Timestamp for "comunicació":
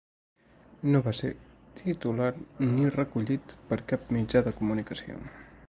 4.63-5.23